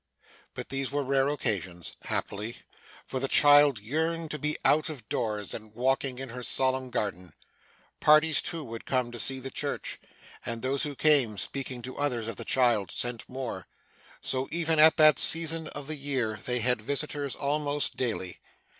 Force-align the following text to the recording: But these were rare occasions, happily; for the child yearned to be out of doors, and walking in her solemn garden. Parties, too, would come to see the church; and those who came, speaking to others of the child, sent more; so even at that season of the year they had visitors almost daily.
But 0.55 0.69
these 0.69 0.89
were 0.91 1.03
rare 1.03 1.27
occasions, 1.27 1.93
happily; 2.05 2.57
for 3.05 3.19
the 3.19 3.27
child 3.27 3.77
yearned 3.77 4.31
to 4.31 4.39
be 4.39 4.57
out 4.65 4.89
of 4.89 5.07
doors, 5.09 5.53
and 5.53 5.75
walking 5.75 6.17
in 6.17 6.29
her 6.29 6.41
solemn 6.41 6.89
garden. 6.89 7.33
Parties, 7.99 8.41
too, 8.41 8.63
would 8.63 8.87
come 8.87 9.11
to 9.11 9.19
see 9.19 9.39
the 9.39 9.51
church; 9.51 9.99
and 10.43 10.63
those 10.63 10.81
who 10.81 10.95
came, 10.95 11.37
speaking 11.37 11.83
to 11.83 11.97
others 11.97 12.27
of 12.27 12.37
the 12.37 12.43
child, 12.45 12.89
sent 12.89 13.29
more; 13.29 13.67
so 14.21 14.47
even 14.51 14.79
at 14.79 14.97
that 14.97 15.19
season 15.19 15.67
of 15.67 15.85
the 15.85 15.95
year 15.97 16.39
they 16.47 16.61
had 16.61 16.81
visitors 16.81 17.35
almost 17.35 17.95
daily. 17.95 18.39